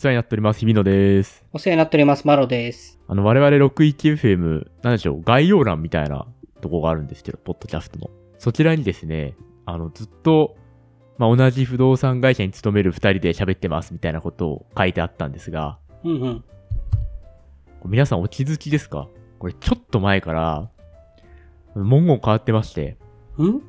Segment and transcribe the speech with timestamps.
[0.00, 0.60] 世話になっております。
[0.60, 1.44] 日比野です。
[1.52, 2.26] お世話になっております。
[2.26, 2.98] マロです。
[3.06, 6.26] あの、我々 61FM、なんでしょう、概要欄みたいな
[6.62, 8.08] とこがあるんですけど、ポッドキャストの。
[8.38, 9.36] そちらにですね、
[9.66, 10.56] あの、ずっと、
[11.18, 16.44] まあ、同じ不動産会社に勤める二人で喋ってますみたいなことを書いてあったんですが、うんうん。
[17.84, 19.06] 皆さんお気づきですか？
[19.38, 20.70] これちょっと前から、
[21.74, 22.96] 文言変わってまして、
[23.36, 23.46] うん？
[23.48, 23.62] うん。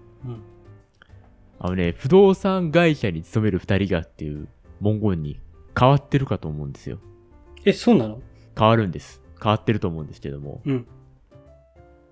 [1.60, 4.48] あのね、不動産会社に勤める二人がっていう
[4.80, 5.42] 文言に
[5.78, 7.00] 変わってるかと思うんですよ。
[7.66, 8.22] え、そうなの？
[8.58, 9.22] 変わるんです。
[9.42, 10.62] 変わってると思うんですけども。
[10.66, 10.88] うん。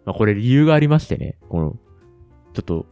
[0.06, 1.78] まあ、これ理由がありましてね、この、
[2.54, 2.86] ちょっと、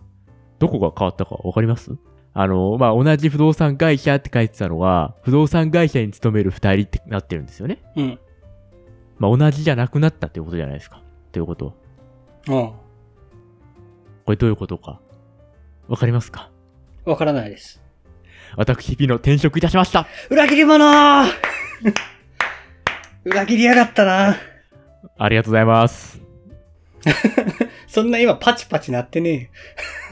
[0.59, 1.95] どこが変わったかわかります？
[2.34, 7.81] あの、まあ、同じ不動産会社って書いてたのが、不動産会社に勤める二人ってなってるんですよね。
[7.95, 8.20] うん。
[9.18, 11.02] まあ、同じじゃなくなったっていうことじゃないですか。
[11.31, 11.73] ということは。
[12.49, 12.73] あ
[14.26, 14.99] これどういうことか。
[15.88, 16.52] わかりますか？
[17.05, 17.09] あ。
[17.09, 17.81] わからないです。
[18.55, 20.85] 私、日々の転職いたしました裏切り者
[23.25, 24.37] 裏切りやがったな。
[25.17, 26.21] ありがとうございます。
[27.87, 29.49] そんな今パチパチなってね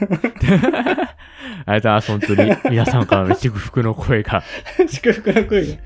[0.00, 0.22] ありがとう
[1.66, 2.10] ございます。
[2.10, 4.42] 本当に、皆さんからの祝福の声が。
[4.88, 5.76] 祝福の声が。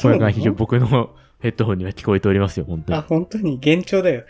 [0.00, 3.08] 声が非常に僕のヘッドホンには聞こえておりますよ、本当なのあ、に。
[3.08, 4.24] 本当に幻聴だよ。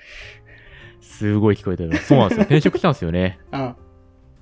[1.01, 2.07] すごい聞こえております。
[2.07, 2.43] そうなんですよ。
[2.45, 3.39] 転職したんですよね。
[3.53, 3.75] うん。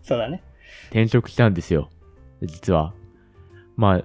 [0.03, 0.43] そうだね。
[0.87, 1.91] 転職したんですよ。
[2.43, 2.95] 実は。
[3.81, 4.05] まあ、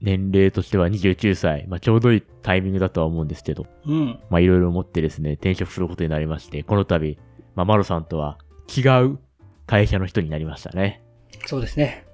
[0.00, 1.66] 年齢としては29歳。
[1.66, 3.66] まあ、ちょうどいいタイミングだとは思うんですけど。
[3.84, 4.20] うん。
[4.30, 7.18] まあ、いろいろ思ってですね、転職することになりまして、この度、
[7.56, 9.18] まあ、マロさんとは違う
[9.66, 11.02] 会社の人になりましたね。
[11.46, 12.06] そうですね。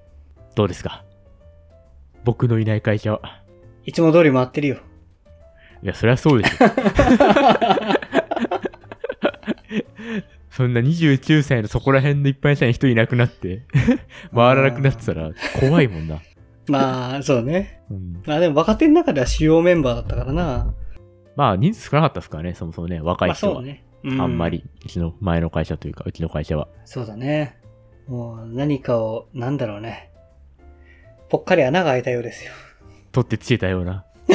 [0.55, 1.05] どうですか？
[2.25, 3.21] 僕のいない会社は。
[3.85, 4.77] いつも通り回ってるよ。
[5.83, 6.57] いや、そりゃそうでしょ。
[10.49, 13.67] そんな29歳のそこら辺の一般社員一人いなくなって、
[14.35, 16.23] 回らなくなってたら怖いもんな。
[16.69, 17.83] まあ、そうね。
[17.91, 20.75] うん、まあでも若手の中では主要メンバーだったからな。
[21.37, 23.55] まあ、人数少なかったですからね、そもそもね、若いまあ人は。
[23.57, 23.85] そうね。
[24.05, 24.49] うあんま。
[24.49, 26.69] り、うちの前の会社というか、うちの会社は。
[26.85, 27.59] そうだね。
[28.07, 30.11] もう何かを、なんだろうね。
[31.29, 32.53] ぽっかり穴が開いたようですよ。
[33.13, 34.05] 取ってつけたような。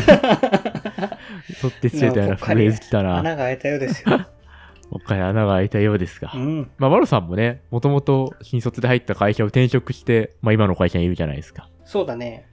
[1.61, 3.17] 取ってつけたようなフレーズ来たな。
[3.17, 4.17] 穴が開いたようですよ。
[4.89, 6.31] もっかい穴が開いたようですが。
[6.33, 6.71] うん。
[6.77, 11.69] まあ、マロさんもね、もともと新卒で入った会社を転職して、まあ今の会社にいるじゃないですか。
[11.89, 12.45] そうだね。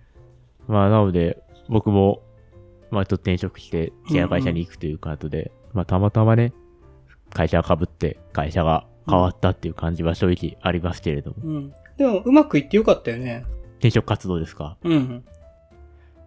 [0.66, 2.22] まあ、なので、僕も、
[2.90, 6.54] まあちょっと転職して、違う会社に行くということで、まあたまたまね、
[7.34, 11.36] 会社が被って、会社が変わったっていう感じは正直ありますけれども。
[11.42, 11.72] うん。
[11.98, 13.44] でも、うまくいってよかったよね。
[13.74, 14.78] 転職活動ですか？
[14.82, 15.24] うん。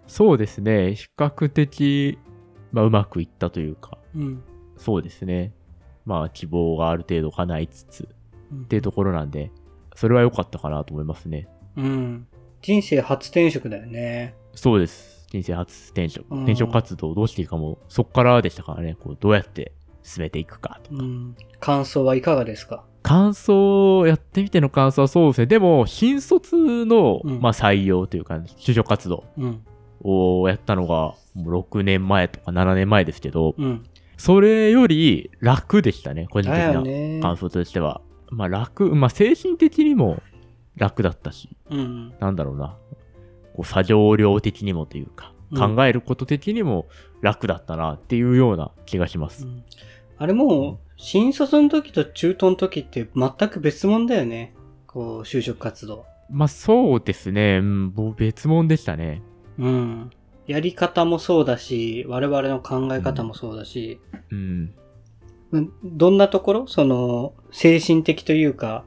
[0.06, 0.94] そうですね。
[0.94, 2.20] 比較的、
[2.72, 4.44] まあうまくいったというか、うん。
[4.78, 5.54] そうですね。
[6.06, 8.08] まあ希望がある程度叶いつつ
[8.52, 9.52] うんっていうところなんで、
[9.96, 11.48] それは良かったかなと思いますね。
[11.76, 12.28] うん。
[12.62, 14.36] 人生初転職だよね。
[14.56, 15.26] そうです。
[15.32, 16.30] 人生初転職。
[16.32, 18.96] うん転職活動をどうしていいかも、そっからでしたからね。
[19.00, 20.98] こうどうやって進めていくかとか。
[21.04, 21.36] うん。
[21.60, 22.84] 感想はいかがですか？
[23.02, 25.46] 感想、やってみての感想はそうですね。
[25.48, 29.62] でも、新卒の、うんまあ採用というか、就職活動うん。
[30.02, 33.84] をやったのが、もう6年前とか7年前ですけど、うん。
[34.18, 36.28] それより楽でしたね。
[36.30, 37.20] 個人的なね。
[37.22, 38.02] 感想としては。
[38.32, 40.22] まあ楽、まあ精神的にも
[40.80, 42.14] 楽だったし、うん。
[42.20, 42.78] なんだろうな。
[43.56, 45.40] こう、作業量的にもというか、うん
[45.76, 46.88] 考えること的にも
[47.22, 49.46] 楽だったなっていうような気がします。
[49.46, 49.64] うん
[50.22, 54.54] あれもう、新卒の時と中途の時って全く別物だよね。
[54.86, 56.06] こう、就職活動。
[56.30, 57.60] まあそうですね。
[57.60, 59.22] うん、もう別物でしたね。
[59.58, 60.10] うん。
[60.46, 64.74] やり方もそうだし、我々の考え方もそうだし、うん。
[65.52, 66.68] うんどんなところ？
[66.68, 68.84] その、精神的というか、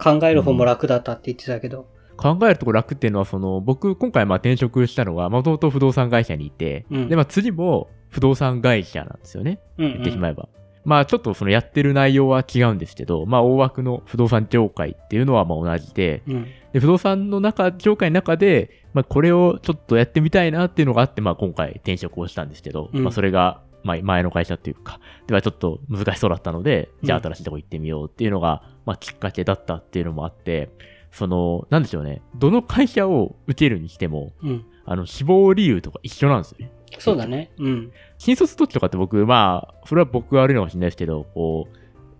[0.00, 1.86] 考える方も楽だったって言ってたけど。
[2.16, 9.60] 考えるところ楽っていうのは、その、僕、今回まあ転職したのが、もともと不動産会社にいて、うんで、まあ次も不動産会社なんですよね。
[9.78, 10.48] うん、言ってしまえば。
[10.84, 16.46] まあちょっとそのやってる内容は違うんですけど、まあ大枠の不動産業界っていうのはまあ同じで、うん。
[16.72, 30.70] で不動産の中、業界の中で、まあこれをちょっとやってみたいなっていうのがあって、まあ今回転職をしたんですけど、うんまあそれが、まあ前の会社っていうか、ではちょっと難しそうだったので、じゃあうん新しいとこ行ってみようっていうのが、まあきっかけだったっていうのもあって、
[31.12, 34.64] その、なんでしょうね、どの会社を受けるにしても、うん。
[34.84, 36.72] あの、志望理由とか一緒なんですよね。
[36.98, 37.50] そうだね。
[37.58, 37.92] うん。
[38.18, 41.76] 新卒時とかって僕、まあ、それは僕が悪いのかもしれないですけど、こう、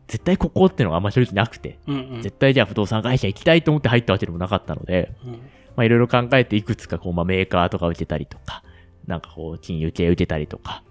[0.08, 2.22] 絶対ここっていうのがあんま正直なくて、うんうん。
[2.22, 5.32] 絶対じゃあ不動産会社行きたいと思って入ったわけでもなかったので、うん
[5.76, 8.64] まあいろいろ考えていくつかこう、まあメーカーとか受けたりとか、
[9.06, 10.82] なんかこう、金融系受けたりとか、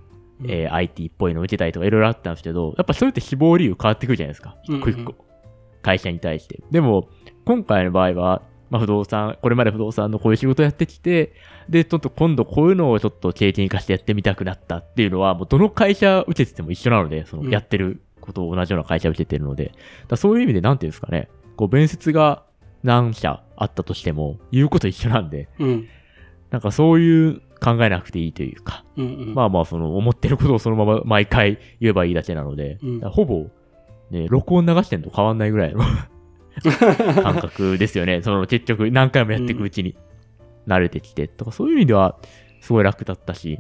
[0.41, 4.55] うんえー IT っぽいの受けたりとかいろいろあったんですけど、やっぱそれって志望理由変わってくるじゃないですか。
[4.63, 5.15] 一個一個。
[5.81, 6.61] 会社に対して。
[6.71, 7.09] でも、
[7.45, 11.33] 今回の場合は、まあ不動産、これまで不動産のこういう仕事やってきて、
[11.67, 19.71] で、ちょっと今度こういうのをちょっと経験化してやってみたくなったっていうのは、もうどの会社受けてても一緒なので、そのやってることを同じような会社受けてるので、
[20.07, 22.43] だそういう意味でなんていうんですかね、こう面接が
[22.83, 25.87] 何社あったとしても、言うこと一緒なんで、うん。
[26.51, 29.33] なんかそういう考えなくていいというか、うんうん。
[29.33, 33.47] まあまあその思ってることをそのまま 毎回言えばいいだけなので、うんほぼ、
[34.11, 35.81] ね、録音流してんのと変わんないぐらいの
[37.21, 38.21] 感覚ですよね。
[38.21, 39.95] その結局何回もやっていくうちに
[40.67, 42.17] 慣れてきてとか、そういう意味では
[42.61, 43.59] すごい楽だったし、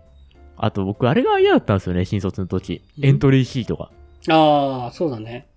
[0.57, 2.81] あと僕あれが嫌だったんですよね、新卒の時。
[2.97, 3.91] うんエントリーシートが。
[4.29, 5.47] ああ、そうだね。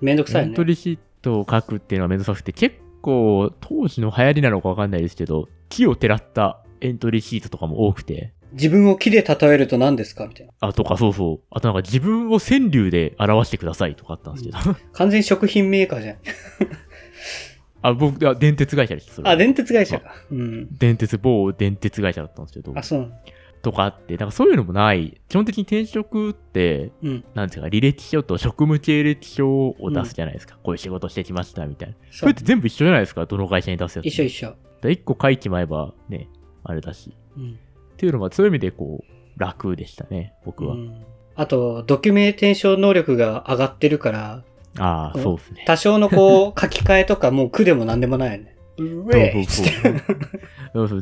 [0.00, 0.64] めんどくさいねエント。
[0.64, 10.26] リーシートを書くっていうのはめんどくさくて、結構当時の流行りなのかわかんないですけど、木をてらったエントリーシートとかも多くて、自分を木で例えると何ですか？
[10.26, 10.52] みたいな。
[10.60, 11.46] あ、とかそうそう。
[11.50, 14.76] あとなんか自分を川柳で表してくださいとかあったんですけど。
[14.92, 16.16] 完全に食品メーカーじゃん。
[17.82, 19.20] あ、僕、あ電鉄会社です。
[19.24, 20.14] あ、電鉄会社か。
[20.30, 20.68] うん。
[20.78, 23.12] 電鉄、某電鉄会社だったんですけどあ、、そうなの。
[23.60, 25.20] とかあって、なんかそういうのもない。
[25.28, 27.24] 基本的に転職って、うん。
[27.34, 30.58] なんていうか、履歴書と職務経歴書を出すじゃないですか。
[30.62, 31.94] こういう仕事してきました、みたいな。
[32.10, 34.06] そそうれって全部一緒じゃないですか、どの会社に出すやつ。
[34.06, 34.54] 一緒一緒。
[34.82, 34.90] 緒。
[34.90, 36.28] 一個書いちまえば、ね、
[36.64, 37.14] あれだし。
[37.36, 37.52] うん。
[37.52, 40.74] っていうのが、そういう意味でこう、楽でしたね、僕は。
[40.74, 41.04] うん
[41.36, 44.44] あと、ドキュメンテーション能力が上がってるから、
[44.78, 45.64] ああ、うんそうですね。
[45.66, 48.56] 多少のこう、書き換えとかもう苦でも何でもないよね。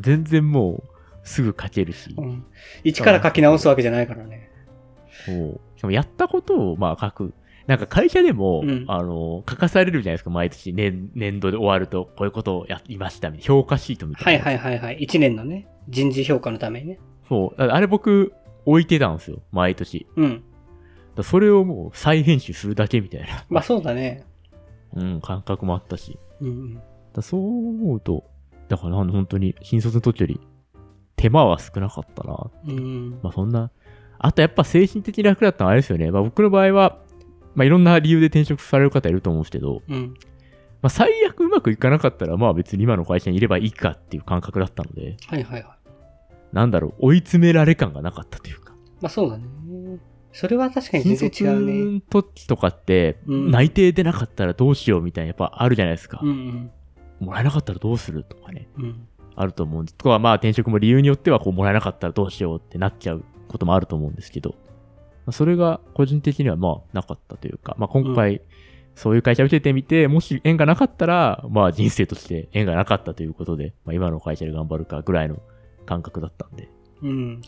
[0.01, 0.83] 全然もう、
[1.23, 2.15] すぐ書けるし。
[2.17, 2.45] うん
[2.83, 4.49] 一から書き直すわけじゃないからね。
[5.25, 5.61] そう。
[5.77, 7.33] しかもやったことを、まあ書く。
[7.67, 10.73] なんか会社でも、うんあの、書かされるじゃないですか、毎年。
[10.73, 13.47] 年、年度で終わると、こういうことをやりました、みたいな。
[13.47, 14.43] 評価シートみたはいいな。
[14.45, 14.97] はいはいはい。
[14.99, 16.99] 一年のね、人事評価のためにね。
[17.29, 17.61] そう。
[17.61, 18.33] あれ僕、
[18.65, 20.07] 置いてたんですよ、毎年。
[20.15, 20.43] うん。
[21.15, 23.45] らそれをもう再編集するだけみたいな。
[23.49, 24.25] まあそうだね。
[24.95, 26.17] うん、感覚もあったし。
[26.41, 26.81] うん。
[27.15, 28.23] らそう思うと、
[28.67, 30.39] だから本当に、新卒の時より、
[31.15, 32.51] 手間は少なかったな。
[32.67, 33.19] うん。
[33.21, 33.71] まあそんな、
[34.19, 36.11] あとやっぱ精神的に楽だったのはあれですよね。
[36.11, 36.99] まあ僕の場合は、
[37.55, 40.13] まあいろんな理由で転職される方いると思うんですけど、うん。
[40.81, 45.77] まあ最悪うまくいかなかったら、まあ別に今の会社にいればいいかっていう感覚だったので、はいはいはい。
[46.51, 48.73] なんだろう、追い詰められ感がなかったというか。
[49.01, 49.45] まあそうだね。
[50.31, 51.73] それは確かに全然違うね。
[51.73, 56.27] 新卒の時とかって、うん内定出なかったらどうしようみたいな、やっぱあるじゃないですかう。
[56.27, 56.71] ん
[57.19, 58.83] もらえなかったらどうするとかね、うん。
[58.83, 59.07] うん。
[59.35, 59.95] あると思うんです。
[59.95, 64.72] とかまあ転職も理由によっては、こう、もらえなかったらどうしようってなっちゃうこともあると思うんですけど、まあ
[65.31, 68.41] それが個人的にはまあなかったというか、まあ今回、
[68.95, 75.41] そういう会社を受けてみて、もし縁がなかったら、まあ人生として縁がなかったということで、まあ今の会社で頑張るかぐらいの
[75.85, 76.69] 感覚だったんで。
[77.01, 77.41] うん。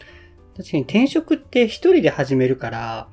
[0.55, 3.07] 確かに転職って一人で始めるから、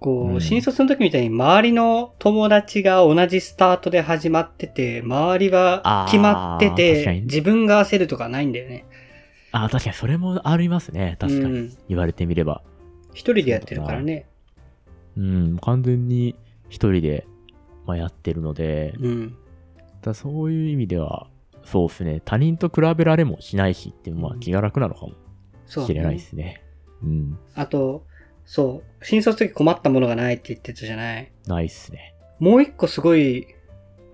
[0.00, 8.84] こう新卒の時みたいに周りの友達が同じスタートで始まってて、周りは決まってて、に自分が焦るとかないんだよね。
[9.52, 11.16] ああ、確かにそれもありますね。
[11.20, 11.54] 確かに。
[11.54, 12.62] うん言われてみれば。
[13.12, 14.26] 一人でやってるからね。
[15.16, 16.34] うん、完全に
[16.68, 17.26] 一人で、
[17.86, 19.36] まあ、やってるので、うん。
[20.00, 21.28] だそういう意味では、
[21.64, 22.22] そうですね。
[22.24, 25.12] 他人と比べられもしないしっていうのはうん気が楽なのかも
[25.66, 26.62] しれないですね。
[27.02, 27.38] うん。
[27.54, 28.04] あと、
[28.44, 31.30] そう、新卒の時困ったものがないって言ってたじゃない？
[31.46, 32.14] ないっすね。
[32.40, 33.46] もう一個すごい、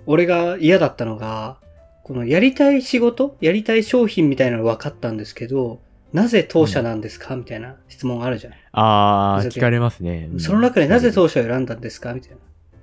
[0.05, 1.59] 俺が嫌だったのが、
[2.05, 3.37] このやりたい仕事？
[3.41, 5.81] やりたい商品みたいなの分かったんですけど、
[6.13, 7.37] なぜ当社なんですか？
[7.37, 8.59] みたいな質問があるじゃない。
[8.73, 10.29] あー、ふざけ聞かれますね。
[10.33, 12.15] うんその中でなぜ当社を選んだんですか？
[12.15, 12.37] みたいな。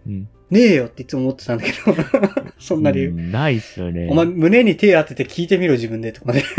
[0.07, 0.29] うん。
[0.51, 1.77] ねえよっていつも思ってたんだけど、
[2.59, 3.09] そんな理由。
[3.09, 4.07] うんないっすよね。
[4.11, 6.43] お前胸に手当てて聞いてみろ自分でとかね。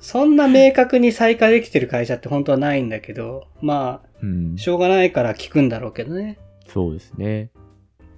[0.00, 4.58] そんな明確に再開できてる会社って本当はないんだけど、まうんあ、。
[4.58, 6.38] しょうがないから聞くんだろうけどね。
[6.68, 7.50] そうですね。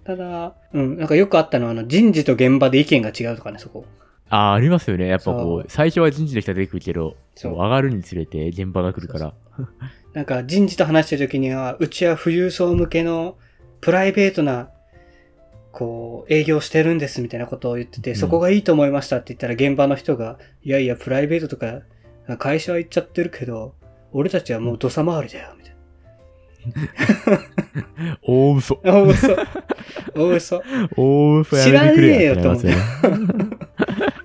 [0.05, 3.87] ただ、うん、なんかよくあったのは、あの、人事と現場で意見が違うとかね、そこ。
[4.31, 5.07] あー、ありますよね。
[5.07, 9.35] やっぱこそうう、最初は人事の人が出てくるけど、そ上がるにつれて現場が来るから。
[10.13, 13.37] なんか人事と話してる時には、うちは富裕層向けの
[13.81, 14.71] プライベートな、
[15.73, 21.83] こう、営業してるんですみたいなことを言ってて、うんそこがいいと思いましたって言ったら現場の人が、いやいや、プライベートとか、
[22.39, 23.75] 会社は行っちゃってるけど、
[24.13, 25.77] 俺たちはもう土佐回りだよ、みたい
[28.23, 28.81] 大嘘。
[28.83, 28.93] な。
[28.93, 29.37] 大嘘。
[30.15, 30.63] 大嘘。
[30.97, 32.79] 大嘘やめてくれよってなりますよね。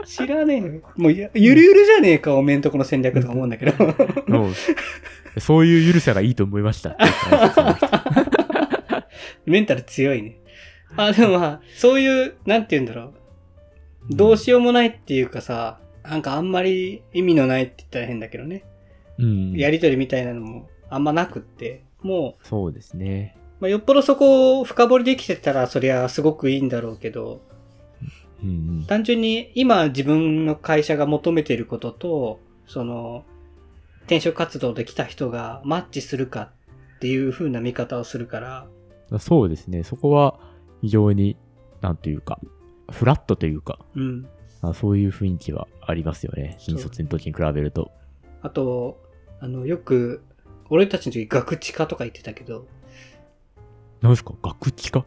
[0.06, 0.82] 知らねえよ。
[0.98, 3.74] もうゆ、ゆるゆるじゃねえか、おめんとこの戦略とか思うんだけど。
[5.40, 6.98] そういうゆるさがいいと思いました。
[9.46, 10.40] メンタル強いね。
[10.96, 13.14] あ、でもまあ、そういう、なんて言うんだろう。
[14.12, 18.64] どうしようもないっていうかさ、なんかあんまり意味のないって言ったら変だけどね。
[19.18, 19.54] うん。
[19.54, 23.38] やりとりみたいなのもあんまなくって、もそうですね。
[23.60, 27.42] う、まあ、よっぽどそこを深掘りできてたらそりゃすごくいいんだろうけど、
[28.88, 33.24] 単純に今自分の会社が求めていることと、その、
[34.02, 36.52] 転職活動で来た人がマッチするか
[36.96, 38.68] っていう風な見方をするから、
[39.20, 39.84] そうですね。
[39.84, 40.40] そこは
[40.82, 41.38] 非常に、
[41.82, 42.40] なんというか、
[42.92, 44.28] フラットというか、うん。
[44.62, 46.56] あそういう雰囲気はありますよね。
[46.58, 47.92] 新卒の時に比べると。
[48.42, 48.98] あと、
[49.40, 50.24] あの、よく、
[50.70, 52.66] 俺たちの時学知化とか言ってたけど、
[54.02, 54.34] なんですか？
[54.42, 55.06] 学知か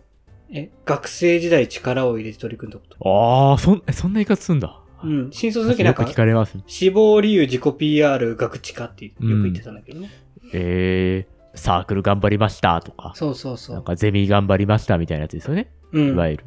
[0.50, 3.08] え、学生時代力を入れて取り組んだこと。
[3.08, 4.80] ああ、そん、えそんな言い方すんだ。
[5.02, 5.30] うん。
[5.32, 6.58] 新卒の時なんかよく聞、かれます。
[6.66, 10.10] 志望理由自己 PR 学知化ってよく言ってたんだけどね。
[10.52, 13.76] えー、サークル頑張りましたとか、そうそうそう。
[13.76, 15.70] なんかゼミ頑張りましたみたいなやつですよね。
[15.92, 16.08] うん。
[16.08, 16.44] いわゆる。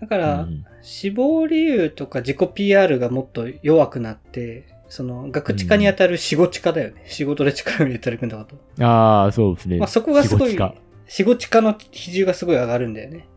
[0.00, 7.04] だから、うん死亡理由とか自己 PR がもっと弱くなって、その、学知化に当たる死後知化だよね。
[7.06, 8.84] 仕事で力を入れて取り組んだこと。
[8.84, 9.78] ああ、そうですね。
[9.78, 10.56] まあそこがすごい
[11.10, 13.28] 仕事か、死後知化の比重がすごい上がるんだよね。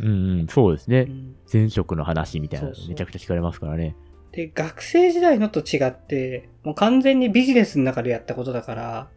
[0.00, 1.06] うんうん、そうですね。
[1.08, 3.96] うん前職の話みたいなのめちゃくちゃ聞かれますからね。
[4.30, 9.08] で、学生時代のと違って、もう完全にビジネスの中でやったことだから、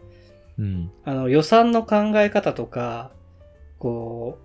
[0.57, 0.91] うん。
[1.05, 3.12] あの、予算の考え方とか、
[3.77, 4.39] こ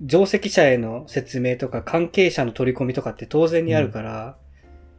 [0.00, 4.36] う、上席者への説明とか関係者の取り込みとかって当然にあるから、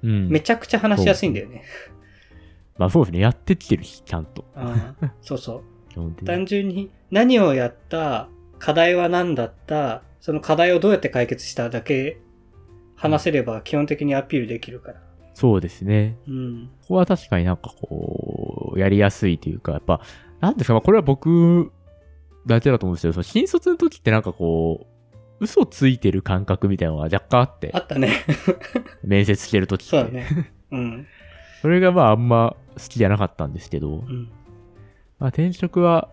[0.04, 0.28] うん。
[0.28, 1.64] めちゃくちゃ話しやすいんだよね。
[2.78, 3.22] まあそうですね。
[3.22, 4.44] やってきてるし、ちゃんと。
[4.58, 5.75] うんそうそう。
[6.26, 12.20] 単純に何をやった、課題は何だった、その課題をどうやって解決しただけ
[12.96, 15.02] 話せれば基本的にアピールできるから。
[15.34, 16.18] そうですね。
[16.28, 16.70] うん。
[16.82, 20.02] ここは確かになんかこう、やりやすいというか、やっぱ、
[20.40, 21.72] なんですか、まあこれは僕
[22.46, 24.96] だけだと思うんですけど、その新卒の時ってなんかこう、
[25.42, 28.26] 嘘ついてる感覚みたいなのが若干あってあ、ったね。
[29.04, 29.90] 面接してる時って。
[29.90, 30.52] そうだね。
[30.72, 31.08] うん。
[31.62, 34.30] それがまああんま好きじゃなかったんですけど、うん。
[35.26, 36.10] まあ転職は、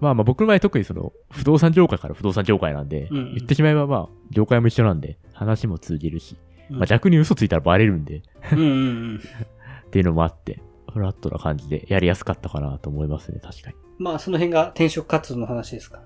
[0.00, 6.36] まあまあ僕の場合特にその不動産業界から不動産業界なんで、うんうん言ってしまえばまあ業界も一緒なんで話も通じるし、
[6.68, 8.22] うんまあ逆に嘘ついたらバレるんで
[8.52, 8.70] うんうんう
[9.14, 9.20] ん。
[9.86, 10.60] っていうのもあって、
[10.92, 13.76] フラットな感じでやりやすかったかなと思いますね、確かに。
[13.98, 16.02] まあその辺が転職活動の話ですか？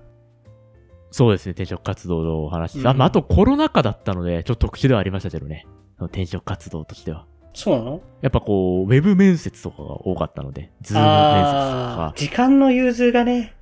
[1.09, 2.83] そうですね、転職活動のお話です。
[2.83, 5.65] うんあ、まああとコロナ禍だったので、ちょっと特殊ではありましたけどね、
[5.99, 7.25] 転職活動としては。
[7.53, 8.01] そうなの？
[8.21, 13.53] やっぱこう、ウェブ面接とかが多かったので、ズーム面接とか時間の融通がね、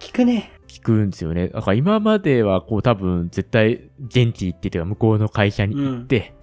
[0.00, 0.50] 効くね。
[0.66, 1.48] 聞くんですよね。
[1.48, 6.34] だから今まではこう多分絶対現地行ってというか向こうの会社に行って、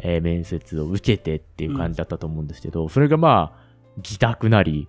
[0.00, 4.88] えー面接を受けてっていう感じだったと思うんですけど、それがまあ自宅なり、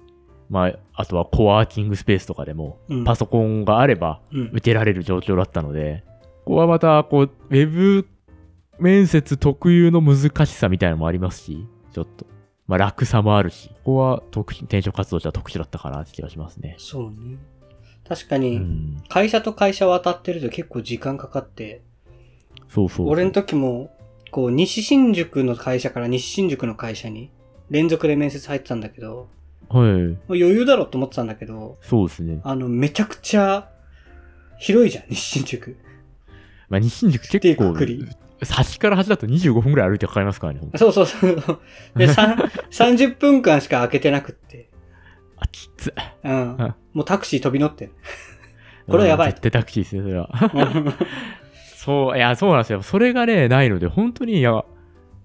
[0.49, 3.03] まああとはコワーキングスペースとかでもうん。
[3.05, 6.03] パソコンがあればうん受けられる状況だったので、
[6.43, 8.07] ここはまたこうウェブ
[8.79, 12.25] 面接特有の難しさみたいなのもありますし、ちょっと。
[12.67, 16.75] まあ楽さもあるし、ここは特殊転職活動じゃ特殊だったかなって気がしますね。
[16.77, 17.37] そうね。
[18.07, 19.03] 確かうに、ん。
[19.09, 21.81] 会社と会社渡ってると結構時間かかって、
[22.69, 23.09] そうそう。
[23.09, 23.91] 俺の時も、
[24.31, 27.31] こう、西新宿の会社から西新宿の会社に
[27.69, 29.27] 連続で面接入ってたんだけど、
[29.69, 29.89] はい。
[30.27, 32.39] 余裕だろって思ってたんだけど、そうですね。
[32.43, 33.69] あの、めちゃくちゃ
[34.59, 35.77] 広いじゃん、西新宿。
[36.69, 37.73] まあ、西新宿結構
[38.45, 40.61] 端から端だと25分くらい歩いてかかりますからね。
[40.75, 41.59] そうそうそう。
[41.95, 42.35] で、さん
[42.71, 44.69] 30分間しか開けてなくって。
[45.37, 45.93] あ、きつ。
[46.23, 46.75] うんあ。
[46.93, 47.91] もうタクシー飛び乗ってん。
[48.87, 50.29] これはやばいうん絶対タクシーですね、それは。
[51.75, 52.81] そう、いや、そうなんですよ。
[52.81, 54.65] それがね、ないので、本当に、いや、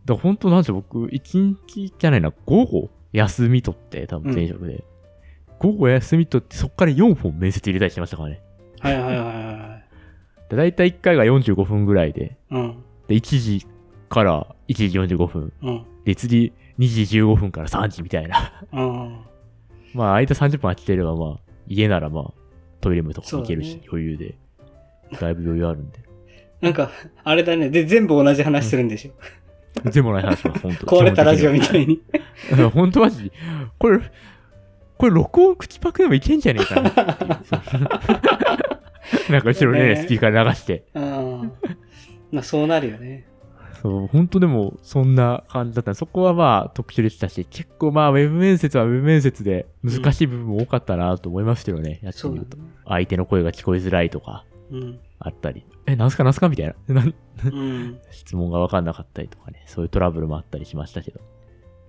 [0.05, 4.85] だ本当なんでしょう、僕、一日じゃないな、午後休み取って、多分前職で。
[5.59, 8.43] 午後休み取って、そっから4本面接入れたりしてましたからね。
[8.81, 9.81] はいはいはいは
[10.51, 12.55] で大体1回が45分ぐらいで、い。
[12.55, 12.85] うん。
[13.09, 13.67] で、1時
[14.09, 15.53] から1時45分。
[15.63, 15.85] うん。
[16.05, 18.53] で、次、2時15分から3時みたいな。
[18.73, 19.19] うん。
[19.95, 22.33] まあ、間30分空きてれば、まあ、家ならまあ、
[22.81, 24.35] トイレもとか行けるし、そうだね余裕で。
[25.21, 26.01] だいぶ余裕あるんで。
[26.61, 26.91] なんか、
[27.23, 27.71] あれだね。
[27.71, 29.13] で、全部同じ話するんでしょ。
[29.91, 32.01] 全部ない話します、本当壊れたラジオみいたいに。
[32.57, 32.71] な。
[32.71, 33.33] 本当マジ、
[33.79, 34.01] これ、
[34.97, 37.39] これ録音口パクでもいけんじゃねえかなっていう。
[37.45, 37.57] そ
[39.29, 40.85] うなんか後ろね、ねスピーカー流して。
[40.95, 41.53] うん。
[42.33, 43.27] まあ、そうなるよね。
[43.83, 52.57] そう、本当でも、そんな感じだったそこはまあ、特殊でしたし、結構まあ、ウェブ面接はウェブ面接で難しい部分も多かったなと思いますけどね、やってみると。
[52.87, 54.99] 相手の声が聞こえづらいとか、うん。
[55.19, 55.67] あったり。
[55.87, 56.75] え、なんすかなんすかみたいな。
[57.45, 57.99] うん。
[58.11, 61.21] 質問がわかんなかったりとかね、そういうトラブルもあったりしましたけど。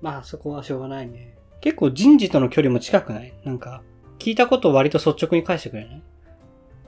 [0.02, 1.38] まあ、そこはしょうがないね。
[1.62, 3.34] 結構人事との距離も近くない？
[3.46, 3.82] なんか、
[4.20, 6.04] 聞いたことを割と率直に返してくれない？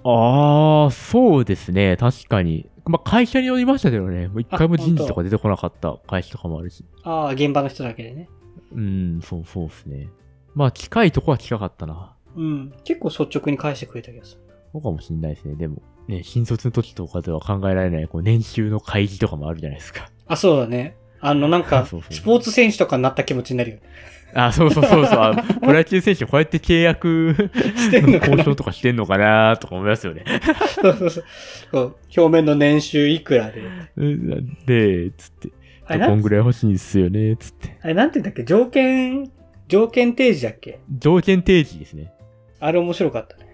[0.04, 1.98] ああ、そうですね。
[1.98, 2.70] 確かに。
[2.86, 4.28] まあ、会社によりましたけどね。
[4.28, 6.86] もう一回もあ人事とか出てこなかった会社とかもあるし。
[7.04, 8.30] ああ、現場の人だけでね。
[8.74, 10.10] うん、そうそうですね。
[10.56, 12.16] まあ、近いとこは近かったな。
[12.36, 12.74] うん。
[12.84, 14.42] 結構率直に返してくれた気がする。
[14.72, 15.56] そうかもしんないですね。
[15.56, 15.82] でも。
[16.08, 20.10] ね、新卒の時とかでは考えられない、こう、年収の開示とかもあるじゃないですか。
[20.26, 20.96] あ、そうだね。
[21.20, 23.78] あの、なんか、 スポーツ選手とかになった気持ちになるよ。
[24.34, 25.20] あ、そうそうそうそう。
[25.20, 30.26] あプロ野球選手こうやって契約してんの交渉とかしてんのかなとか思いますよね。
[30.82, 31.96] そうそうそう。
[32.16, 33.62] 表面の年収いくらで。
[34.66, 35.50] で、つって、
[35.88, 37.78] あこんぐらい欲しいんですよね、つって。
[37.82, 38.44] あれなんて言うんだっけ？
[38.44, 39.32] 条件、
[39.70, 40.80] 条件提示だっけ？
[41.00, 42.12] 条件提示ですね。
[42.60, 43.46] あれ面白かったね。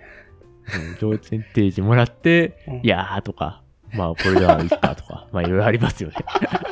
[0.92, 3.62] うん条件提示もらって、うんいやーとか、
[3.96, 6.16] まあこれではいいかとか、 まあいろいろありますよね。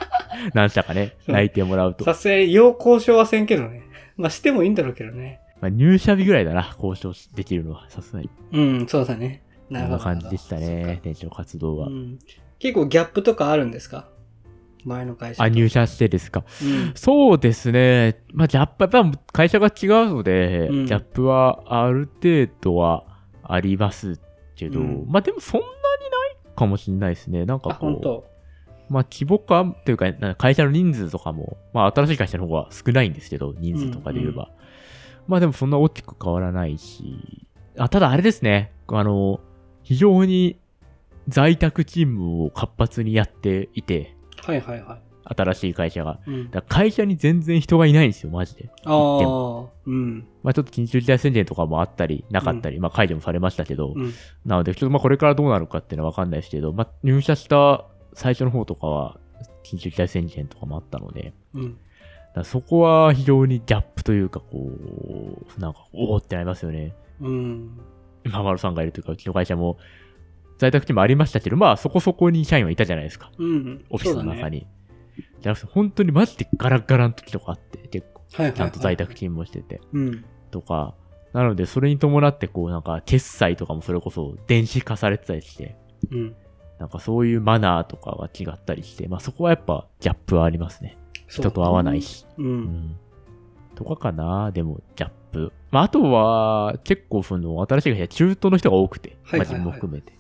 [0.54, 2.04] 何社かね、そう内定もらうと。
[2.04, 3.84] さすがに要交渉はせんけどね。
[4.18, 5.40] まあしてもいいんだろうけどね。
[5.62, 8.30] まあ、入社日ぐらいだな、交渉できるのは、さすがに。
[8.52, 9.44] うん、そうだね。
[9.70, 11.88] こんな感じでしたね、店長活動は。
[11.88, 12.20] うん。
[12.58, 14.08] 結構ギャップとかあるんですか？
[14.84, 15.44] 前の会社と。
[15.44, 16.44] あ、入社してですか？
[16.64, 16.92] うん。
[16.96, 18.18] そうですね。
[18.34, 23.04] まあ、ギャップ、やっぱ会社が違うので、うんギャップはある程度は
[23.44, 24.20] あります
[24.56, 26.21] けど、うんまあでもそんなにない
[26.56, 27.46] かもしれないですね。
[27.46, 27.88] なんあ、かこ
[28.90, 34.50] う、まあ規模感というか、なんか会社の人数とかも、まあ新しい会社の方が少ないんですけど、人数とかで言えば。
[35.28, 38.72] まあでもそんな大きく変わらないし、あ、ただあれですね。
[38.88, 39.40] あの、
[39.84, 40.60] 非常に
[41.28, 46.20] 在宅勤務を活発にやっていて、はいはいは新しい会社が。
[46.28, 46.30] い。
[46.32, 46.52] うん。
[46.52, 48.70] だ会社に全然人がいないんですよ、マジで。
[48.86, 50.28] ああ、うん。
[50.44, 54.14] まあちょっと緊急事態宣言とかもあったり、なかったり、まあ解除もされましたけど、うん。
[54.46, 59.20] なので、ちょっとまあこれからどうなるかっていうのはわかんないですけど、まあ入社した最初の方とかは、
[59.64, 61.78] 緊急事態宣言とかもあったので、うん。
[62.36, 64.72] だそこは非常にギャップというか、こ
[65.58, 66.94] う、なんか、おおってなりますよね。
[67.20, 67.78] うん。
[68.26, 69.78] 今丸さんがいるというか、うちの会社も、
[70.58, 73.32] 在宅勤務ありましたけど、まあそこそこに社員はいたじゃないですか。
[73.38, 73.86] うん。
[73.90, 74.50] オフィスの中。
[74.50, 74.68] に。
[75.42, 78.58] じゃなくて、本当にマジでガラッガラの時とかあって、結構、はいはいはい。
[78.58, 79.82] ちゃんと在宅勤務してて。
[79.94, 80.26] うん。
[80.52, 80.96] とか、
[81.34, 85.76] なので、それに伴って、こう、なんか、決済とかもそれこそ電子化されてたりして、
[86.12, 86.36] うん。
[86.80, 90.98] なんかそういうマナーとかが違ったりして、まあそこはやっぱギャップはありますね。
[91.28, 92.02] 人と会わない。
[92.02, 92.26] し。
[92.38, 92.44] う。
[92.44, 92.98] うんん。
[93.76, 95.54] とかかな、でも、ギャップ。
[95.70, 100.14] まああとは、結構その、新しい会社、中途の人が多くて、まあはいはいはい自分も含めて。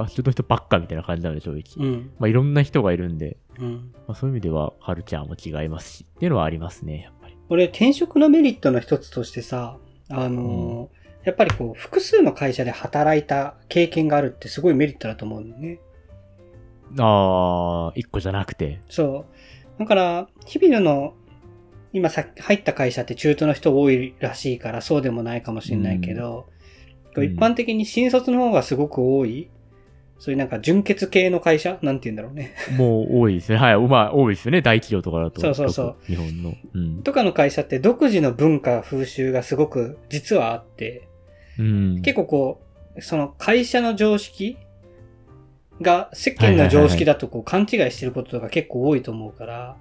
[0.00, 1.62] まあ中途の人ばっかみたいな感じなので、正直。
[1.76, 2.10] うん。
[2.18, 3.92] まあいろんな人がいるんで、うん。
[4.06, 7.36] まあそういう意味ではカルチャーも違いますし、っていうのはありますね、やっぱり。
[7.48, 9.78] 俺、転職のメリットの一つとしてさ、
[10.10, 15.78] あのーやっぱりこう、複数の会社で働いた経験があるってすごいメリットだと思うんだよね。
[16.98, 18.80] あー、一個じゃなくて。
[18.88, 19.26] そ
[19.76, 19.78] う。
[19.78, 21.12] だから、日々の、
[21.92, 26.46] 今さ入った会社って中途の人多いらしいからそうでもないかもしれないけど、
[27.14, 29.50] こう一般的に新卒の方がすごく多い、
[30.18, 31.78] そういうなんか純血系の会社？
[31.80, 32.54] なんて言うんだろうね。
[32.76, 33.58] もう多いですね。
[33.58, 33.78] はい。
[33.78, 34.62] まあ多いですよね。
[34.62, 35.40] 大企業とかだと。
[35.40, 36.54] そうそうそう日本の。
[36.74, 37.02] うん。
[37.02, 41.08] とかの会社って独自の文化、風習がすごく実はあって、
[41.58, 42.02] うん。
[42.02, 42.60] 結構こ
[42.96, 44.56] う、その会社の常識
[45.80, 49.76] が世間の常識だとこう勘違いしてることが結構多いと思うから、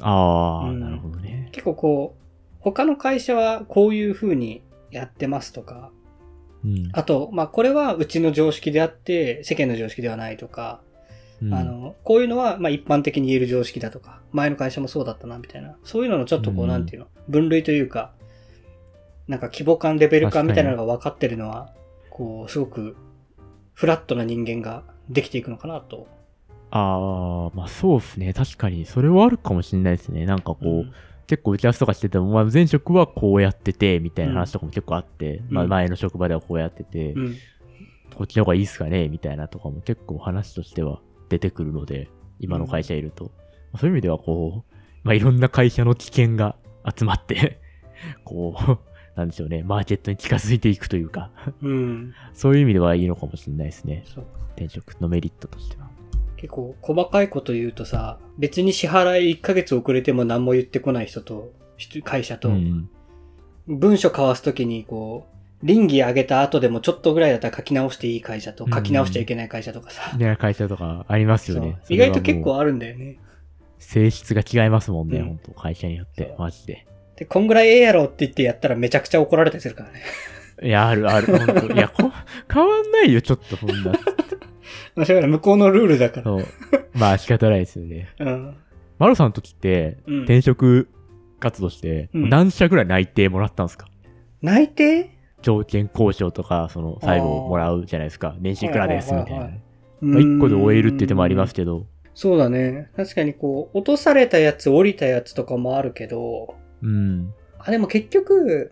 [0.00, 1.48] ああ、うんなるほどね。
[1.52, 2.20] 結構こう、
[2.58, 5.90] 他の会社はこういう風にやってますとか、
[6.64, 6.90] うん。
[6.92, 10.80] あと、まあこれはうちの常識であって世間の常識ではないとか、
[11.42, 18.12] うんあ、の、こういうのはまあ一般的に言える常識だとか、前の会社もそうだったなみたいな、そういうののちょっとこう、うんなんていうの、分類というか、
[19.26, 21.72] なんか規模感、レベル感みたいなのが分かってるのは、
[22.10, 22.96] こう、すごく
[23.74, 26.08] フラットな人間ができていくのかなと。
[26.70, 28.32] ああ、まあそうですね。
[28.32, 30.26] 確かに、それはあるかもしれないですね。
[30.26, 30.92] なんかこう、うん
[31.30, 37.36] 結構打ち合わせとかしてても、まあ前職はこうやってて、みたいな話とかも結構あって、まあ前の職場ではこうやってて、うん。
[38.16, 42.08] こっちの方がいいっすかねみたいなとかも結構話としては出てくるので、
[42.40, 43.26] 今の会社いると。
[43.26, 43.30] ま
[43.74, 47.60] あそういう意味ではこう、まあいろんな会社の知見が集まって、
[48.24, 48.78] こう、
[49.16, 51.30] なんでしょうね、マーケットに近づいていくというか、
[51.62, 52.12] うん。
[52.34, 54.02] そういう意味ではいいのかもしれないですね。
[54.56, 55.89] 転職のメリットとしては。
[56.40, 62.88] 結構細かいこと言うとさ、別に支払い1ヶ月遅れても何も言ってこない人と、人会社と、うん。
[63.68, 65.26] 文書交わすときにこ
[65.62, 70.16] う、倫理上げた後でもちょっとぐらいだったら書き直していい会社とうん書き直しちゃいけない会社とかさ。
[70.16, 71.78] ね、会社とかありますよね。
[71.90, 73.18] 意外と結構あるんだよね。
[73.78, 76.34] 性質が違いますもんね、うん本当会社によって。
[76.38, 76.86] マジで。
[77.16, 80.00] で、こんぐらいええやろって言ってやったらめちゃくちゃ怒られたりするからね。
[80.62, 82.10] いや、あるある、本当いや、こ
[82.52, 83.92] 変わんないよ、ちょっと、そんな。
[84.94, 86.22] まあ、それから向こうのルールだから。
[86.24, 86.44] そう。
[86.94, 88.08] まあ仕方ないですよね。
[88.20, 88.56] うん。
[88.98, 90.88] マロさんの時って、うん転職
[91.38, 93.86] 活動して、うん何社ぐらい内定もらったんですか？
[94.42, 95.10] 内定？
[95.42, 98.36] 条件交渉とか、その、最後もらうじゃないですか。
[98.40, 100.18] 年収いくらです、みたいな。
[100.20, 101.86] 一個で終えるって言ってもありますけど。
[102.14, 102.90] そうだね。
[102.94, 107.32] 確かにこう、落とされたやつ、降りたやつとかもあるけど、うん。
[107.58, 108.70] あ、でも結局、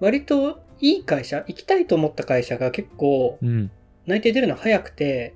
[0.00, 3.70] 割といい会社、行きたいと思った会社が結構、うん。
[4.06, 5.34] 内定出るの早くて、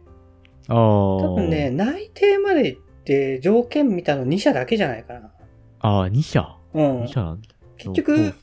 [0.68, 0.76] ああ。
[0.76, 1.70] 多分ね、。
[1.70, 5.30] 内定まで行って条件見たの2社だけじゃないかな。
[5.80, 6.56] ああ、2社？
[6.74, 7.06] うん2。
[7.08, 7.48] 社なんだ。
[7.76, 8.34] 結局、ね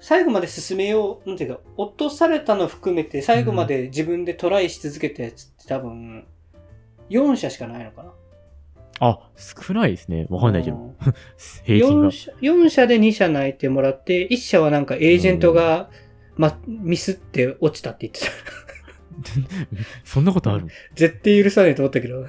[0.00, 6.26] 最後まで進めよう、なんていうか、落とされたの含めて最後まで自分でトライし続けたやつって多分、
[7.10, 8.12] 4社しかないのかな。
[9.00, 10.26] あ、少ないですね。
[10.30, 10.76] わかんないけど。
[10.76, 10.96] うん
[11.64, 12.10] 平均が4。
[12.10, 12.32] 社。
[12.40, 15.90] 4社で2社内定もらって、1社はなんかエージェントが、
[16.36, 18.26] ま、ミスって落ちたって言ってた。
[20.04, 20.66] そんなことある？
[20.94, 22.26] 絶対許さないと思ったけど。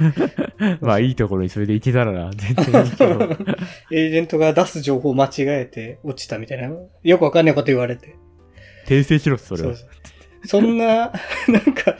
[0.80, 2.30] まあいいところにそれで行けたらな。
[2.34, 3.22] 全然いいけど。
[3.92, 6.70] エージェントが出す情報間違えて落ちたみたいな。
[7.02, 8.16] よくわかんないこと言われて。
[8.86, 9.74] 訂正しろ、それは。
[10.44, 11.96] そんな、なんか、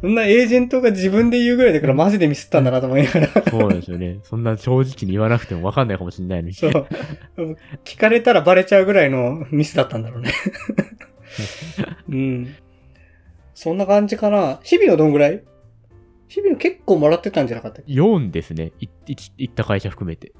[0.00, 3.28] そんなエージェントが自分で言うぐらいだからマジでミスったんだなと思いながら。
[3.50, 4.20] そうですよね。
[4.22, 6.54] そんな正直に言わなくてもわかんないかもしれないのに。
[6.54, 6.86] そう。
[7.84, 10.32] 聞かれたらバレちゃうぐらいのミスだったんだろうね。
[12.08, 12.54] うん。
[13.60, 14.60] そんな感じかな？
[14.62, 15.42] 日々のどんぐらい？
[16.28, 18.70] 日々の結構もらってたんじゃなかったっけ？4ですね。
[18.78, 18.88] いい
[19.36, 20.32] 行った会社含めて。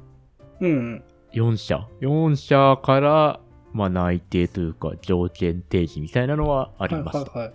[0.61, 1.03] うん。
[1.33, 1.89] 4社。
[2.01, 3.41] 4社から、
[3.73, 7.19] まあ内定というか条件提示みたいなのはありました。
[7.19, 7.55] はいはいはい。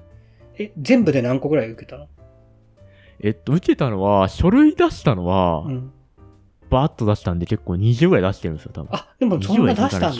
[0.64, 2.10] え、全部で何個ぐらい受けたの？
[3.22, 5.94] えっと、受けたのは、書類出したのは、うん。
[6.70, 8.90] バーッと出したんで結構20ぐらい出してるんですよ、多分。
[8.92, 10.12] あ、でもそんな出したんだ。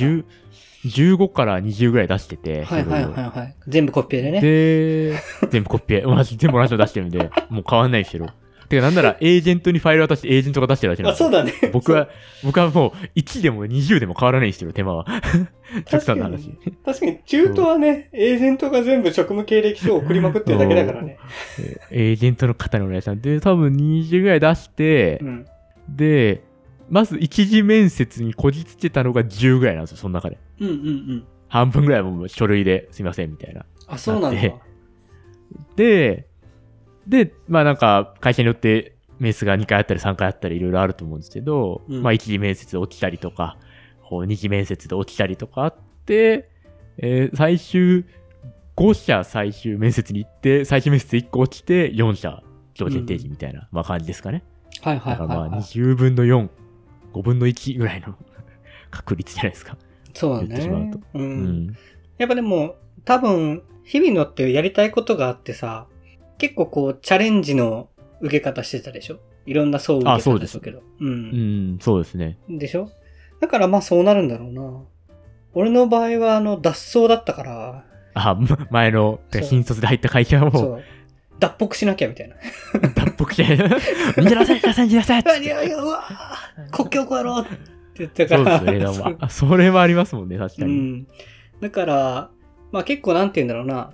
[0.86, 2.64] 10 15から20ぐらい出してて。
[2.64, 3.56] はいはいはいはい。
[3.68, 4.42] 全部コピペでね。
[4.42, 5.20] で、
[5.50, 6.02] 全部コピペ。
[6.08, 8.28] マジ全部同じの出してるんで、もう変わんないですよ。
[8.70, 11.54] てか、なんなら エージェントにファイル渡してエージェントが出してるだけなんあ、そうだね。
[11.72, 12.10] 僕は、
[12.44, 15.06] 僕はもう1でも20でも変わらないんですよ、手間は。
[15.86, 16.50] 極端な話。
[16.86, 21.18] 確かに中途はね、エージェントが全部職務経歴書を送りまくってるだけだからね。
[21.92, 25.46] エージェントの方にお願いしたんで、多分20ぐらい出してう、ん。
[25.90, 26.42] で、
[26.90, 30.38] まず一次面接にこじつけたのが10ぐらいなんですよ、その中で。
[30.60, 30.80] うんうんう
[31.16, 31.24] ん。
[31.48, 33.66] 半分ぐらいはもう書類ですいません、みたいな。
[33.88, 34.42] あ、そうなんだ。
[35.76, 36.28] で、
[37.08, 43.58] で、まあなんか、会社によって面接が2回あったり3回あったりいろいろあると思うんですけど、うんまあ一次面接で落ちたりとか、
[44.08, 46.50] こう二次面接で落ちたりとかあって、
[46.98, 48.06] えー最終、
[48.76, 52.44] 5社最終面接に行って、最終面接1個落ちて、4社
[52.74, 54.44] 条件提示みたいな、まあ感じですかね。
[54.82, 55.60] はいはいだからまあはいはい。
[55.60, 56.50] 20分の4、
[57.14, 58.16] 5分の1ぐらいの
[58.92, 59.78] 確率じゃないですか。
[60.14, 60.44] そう。
[60.44, 60.56] ね
[61.14, 61.20] う。
[61.20, 61.78] うんん。
[62.18, 65.88] やっぱでも、多分、日々のってやりたいことがあってさ、
[66.38, 67.90] 結構こう、チャレンジの
[68.22, 69.20] 受け方してたでしょ？
[69.46, 70.80] いろんな層を受けたあそうでしょうけど。
[70.80, 70.84] う。
[71.00, 72.38] うんん、そうですね。
[72.50, 72.90] でしょ？
[73.42, 74.84] だからまあそうなるんだろうな。
[75.54, 80.82] 俺の場合はあの、脱走だったから、あ、ま前の、新卒で入った会社はもう。
[81.44, 82.36] 脱北しなきゃみたいな。
[82.96, 86.04] 脱北し て、逃げなさい、逃げなさい、逃げなさいうわ
[86.72, 87.50] 国境越えろって
[87.98, 88.60] 言ってたから。
[88.60, 89.18] そうですよね。
[89.30, 90.72] それはありますもんね、確かに。
[90.72, 91.08] うん。
[91.60, 92.30] だから、
[92.72, 93.92] まあ結構なんて言うんだろうな。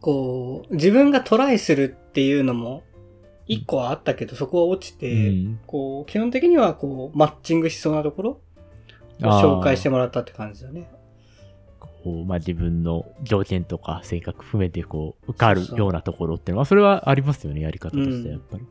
[0.00, 2.84] こう、自分がトライするっていうのも、
[3.48, 8.40] 一個はあったけど、そこは落ちて、うんこう、基本的にはこう、マッチングしそうなところを
[9.24, 10.88] 紹介してもらったって感じだね。
[12.06, 18.64] こう、まあ、自分の条件とか性格含めて、こう、受かるようなところっていうのは、それはありますよね、やり方としては、やっぱり。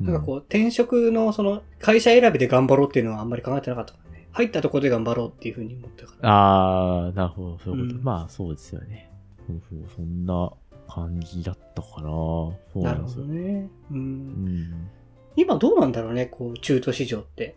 [0.00, 4.26] なんかこう、転職のその、会社選びで頑張ろうっていうのはあんまり考えてなかったからね。
[4.32, 7.06] 入ったところで頑張ろうっていうふうに思ったから。
[7.06, 7.98] あー、なるほど、そういうこと。
[7.98, 9.10] うんまあ、そうですよね。
[9.46, 10.50] そうそう、そんな
[10.88, 12.08] 感じだったかな。
[12.08, 13.24] そうなんですよ。
[13.26, 13.70] ほどね。
[13.90, 13.94] う。
[13.94, 14.90] うんん。
[15.36, 17.54] 今どうなんだろうね、こう、中途市場って。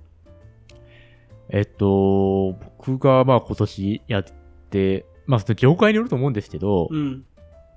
[1.48, 4.26] えっと、僕がまあ今年やっ
[4.70, 7.26] て、まあその業界によると思うんですけど、うん。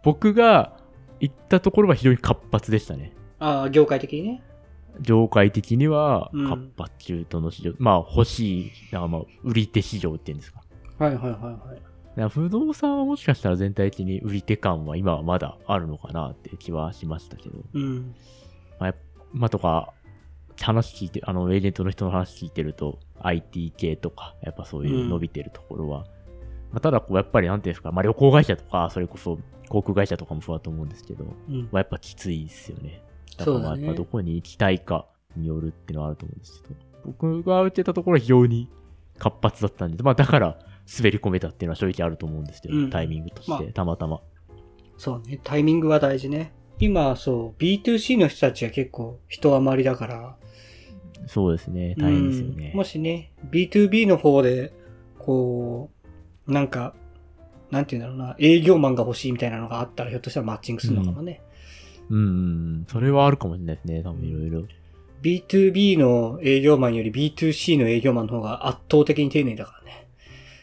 [0.02, 0.76] 僕僕が
[1.20, 3.12] 行ったところは非常に活発でしたね。
[3.38, 4.42] ああ、業界的にね。
[5.00, 10.62] 業界的にはうん活発中途の市場、まあ欲しい、なんかまあ売り手市場っていうんですか。
[10.98, 11.38] はいはいは
[12.16, 12.30] いはい。
[12.30, 17.58] 不動産はもしかしたら全体的に売り手感は今はまだあるのかなって気はしましたけど。
[17.72, 18.14] うん。
[18.78, 18.94] まあ、
[19.32, 19.92] まあとか、
[20.60, 26.06] 話聞いて、あの、エージェントの人の話聞いてると、IT 系とか、やっぱそういう伸びてるところは、
[26.74, 31.62] まあ、ただこう、やっぱりなんていうんですか、まあ旅行会社とか、それこそ航空会社とかもそうだと思うんですけど、うん。
[31.62, 33.00] まあ、やっぱきついですよね。
[33.38, 35.06] だからやっぱどこに行きたいか
[35.36, 38.68] によるっていうのはあると思うんですけど、僕が受けたところは非常に
[39.18, 40.58] 活発だったんで、まあだから
[40.98, 44.20] 滑り込めたっていうのは正直あると思うんですけど、うんタイミングとして、まあたまたま。
[44.98, 46.52] そうね、タイミングは大事ね。
[46.80, 50.36] 今、そう、B2C の人たちは結構人余りだから、
[51.26, 52.76] そうですね、大変ですよねうん。
[52.76, 54.72] もしね、B2B の方で、
[55.18, 55.93] こう、
[56.46, 56.94] なんか、
[57.70, 61.40] なんていうんだろうな、営業マンが欲しいみたいなのがあったら、ひょっとしたらマッチングするのかもね。
[62.10, 62.20] うん、う
[62.82, 64.64] ん、それはあるかもしれないですね、多分いろいろ。
[65.22, 70.06] B2B の営業マンより B2C の営業マンの方が圧倒的に丁寧だからね。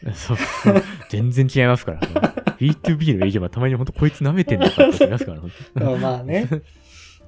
[0.14, 2.08] そうそう全然違いますからね。
[2.60, 6.48] B2B の営業マンたまに本当こいつ舐めてんだからって思いますから、 本当まあね。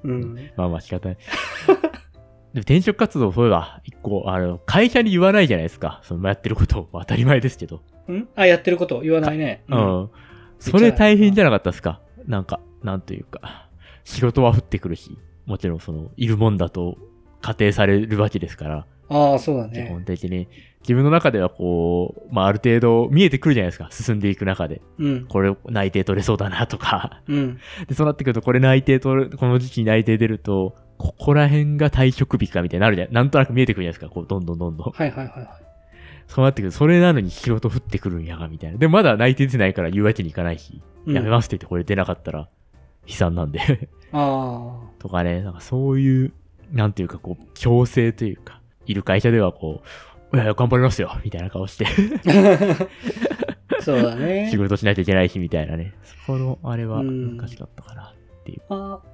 [0.04, 0.34] うん。
[0.56, 1.18] まあまあ仕方ない。
[1.18, 6.00] でも転職活動、そういえば、一個、あの、会社に言わないじゃないですか。
[6.04, 6.88] そのやってることを。
[6.92, 7.82] 当たり前ですけど。
[8.12, 8.28] ん？
[8.36, 9.00] あ、やってること？
[9.00, 9.62] 言わないね。
[9.68, 9.76] う。
[9.76, 10.10] ん。
[10.58, 12.00] それ大変じゃなかったですか？
[12.26, 13.68] なんか、なんというか、
[14.04, 16.96] 仕事は降ってくるし、もちろんその、いるもんだと
[17.42, 19.88] 仮定されるわけですから、ああ、そうだ基ね。
[19.90, 20.48] 本的に。
[20.80, 23.88] 自分の中ではこう、まあある程度見えてくるじゃないですか。
[23.90, 24.80] 進んでいく中で。
[24.98, 25.26] うん。
[25.26, 27.22] これ内定取れそうだなとか。
[27.26, 27.54] うん。
[27.54, 33.12] で で、そうなってくると、これ内定取る、この時期に内定出ると、ここら辺が退職日かみたいになるじゃん。
[33.12, 34.08] なんとなく見えてくるじゃないですか。
[34.14, 34.90] こう、どんどんどんどん。
[34.90, 35.48] はいはいはいはい。
[36.26, 38.78] そうなってくると、それなのに仕事降ってくるんやが、みたいな。
[38.78, 42.48] でもまだ内定出てないから言うわけにいかないし、うんやめますって言ってこれ出なかったら
[43.06, 43.88] 悲惨なんで。
[44.12, 46.32] あ とかね、なんかそういう、
[46.72, 49.82] なんていうかこう、強制というか、いる会社ではこ
[50.32, 53.80] う、いや頑張りますよみたいな顔して、あ。
[53.82, 54.56] そうだね 仕。
[54.56, 55.92] 事しないといけないし、みたいなね。
[56.02, 58.62] そこの、あれはうん難しかったかなっていう。
[58.68, 59.08] まあ、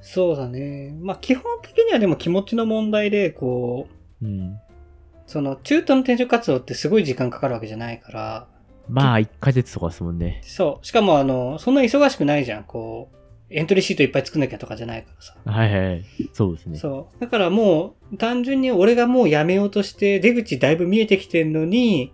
[0.00, 0.96] そうだね。
[1.00, 3.88] まあ基本的にはでも気持ちの問題で、こ
[4.22, 4.58] う、うん。
[5.26, 8.48] その中途の転職活動ってすごい時間かかるわけじゃないから、
[8.88, 10.40] まあ、1ヶ月とかですもんね。
[10.44, 10.86] そう。
[10.86, 12.64] しかもあの、そんな忙しくないじゃん。
[12.64, 13.16] こう、
[13.50, 15.36] エントリーシートいっぱい作んなきゃとかじゃないからさ。
[15.44, 16.04] はいはい。
[16.32, 16.78] そうですね。
[16.78, 17.20] そう。
[17.20, 22.12] だからもう、単純に俺がもう辞めようとして、出口だいぶ見えてきてんのに、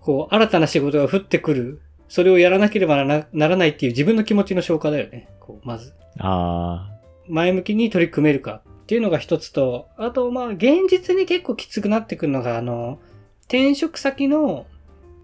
[0.00, 1.80] こう、新たな仕事が降ってくる。
[2.08, 5.28] それをやらなければならないっていう自分の気持ちの消化だよね。
[5.40, 5.94] こう、まず。
[6.18, 6.90] あ
[7.28, 12.98] 前向きに取り組めるかっていうのが一つと、あと、まあ、現実に結構きつくなってくるのが、あの、
[13.42, 14.66] 転職先の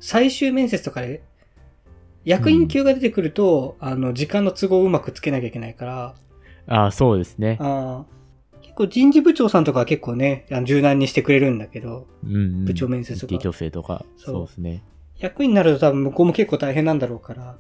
[0.00, 1.22] 最終面接とかで、
[2.24, 6.14] 役員級が出てくると、あの、時間の都合をうまくつけなきゃいけないから、
[6.68, 6.74] あ。
[6.74, 7.58] ああ、そうですね。
[7.60, 8.18] あー
[8.62, 12.64] 結構人事部長さんとかは結構ね、柔軟にしてくれるんだけど、うん、うん。
[12.64, 14.04] 部長面接とか日程調整とか。
[14.16, 14.84] そうそうですね。
[15.18, 17.58] 役員になると多分向こうも結構大変なんだろうから、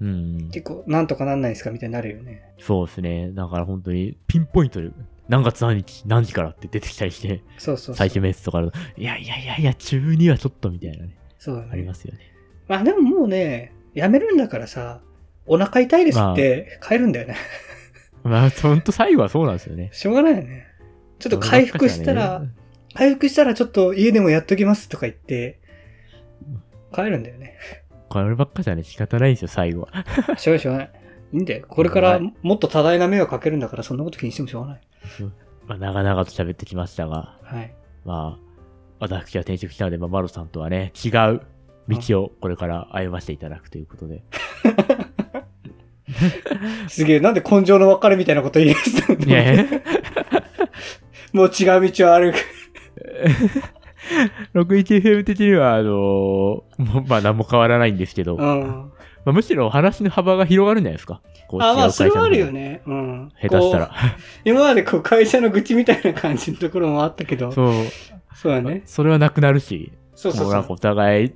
[0.00, 0.12] うんう
[0.44, 0.50] ん。
[0.50, 2.54] 結構なんとかなんないですかみたいになるよね。
[2.58, 3.30] そうですね。
[3.32, 4.90] だから本当に、ピンポイントで、
[5.28, 7.94] 何月何日、何時からって出てきたりして、そうそう。
[7.94, 11.68] 最終面接とかだと、いやいやいやいや、中にはちょっとみたいなね、そうだね。
[11.72, 12.20] ありますよね。
[12.68, 15.00] まあでももうね、辞めるんだからさ、
[15.46, 17.36] お腹痛いですって帰るんだよね。
[18.22, 19.90] まあ、ほんと最後はそうなんですよね。
[19.92, 20.66] しょうがないよね。
[21.18, 22.42] ちょっと回復したら、
[22.94, 25.58] 回復したらちょっと家でもやっときますとか言って、
[26.94, 27.56] 帰るんだよね。
[28.08, 29.88] こればっかじゃね、仕方ないんですよ、最後は。
[30.38, 30.90] しょうがないしょうがない。
[31.32, 31.64] いいんだよ。
[31.68, 34.80] これからもっと多大な迷惑かけるんだから、そんなこと気にしてもしょうがない。
[35.66, 37.74] まあ、長々と喋ってきましたが、はい。
[38.04, 38.40] まあ、
[39.00, 41.42] 私は転職したので、まあ、マロさんとはね、違う
[41.88, 44.22] 道をこれから歩ませていただくということで。
[46.88, 49.26] すげえ、なんで根性の別れみたいなこと言い出したんだ
[51.32, 52.38] もう違う道を歩く。
[54.62, 58.92] 61FM 的には、あのーまあ、何も変わらないんですけど、まうん。
[59.26, 61.20] あ、むしろ話の幅が広がるんじゃないですか。
[61.48, 62.82] こうあ、まあ、それはあるよ会ね。
[62.86, 63.32] うん。
[63.40, 63.94] 下手したら。
[64.44, 67.52] 今までこう会社の愚痴みたいな感じのところもあったけど。
[67.52, 67.72] そ う
[68.34, 68.52] そう。
[68.52, 68.82] だね。
[68.84, 71.32] それはなくなるし、そうそうそうなんかお互い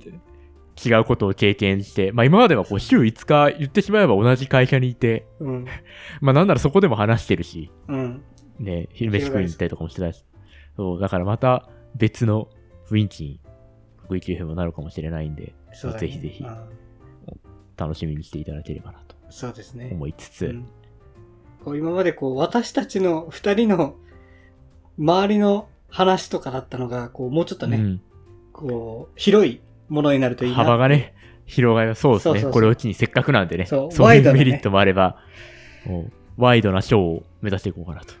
[0.85, 5.65] 違うことを経験して、まあ今まではこう週5日言ってしまえば同じ会社にいて、うん。
[6.21, 8.21] まあなんならそこでも話してるし、うん。
[8.59, 10.23] ね、昼飯食いに行ったりとかもしてたし、
[10.75, 12.47] そう、だからまた別の
[12.93, 13.39] 雰囲気に、
[14.05, 15.53] 福井もなるかもしれないんで、ね
[15.99, 16.69] ぜひぜひうん
[17.75, 19.89] 楽しみにしていただければなとそうですね。
[19.91, 20.67] 思いつつ、うん
[21.63, 23.95] こう今までこう私たちの二人の
[24.99, 28.01] 周りの話とかだったのが、こうもうちょっとね、うん
[28.51, 30.57] こう広いものになるといいな。
[30.57, 32.31] 幅がね、広がりそうですね。
[32.31, 35.17] そうそうそうこれを機にせっかくなんでね、そうそういうメリットもあれば、
[35.85, 38.13] もうワイドなショーを目指していこうかなと。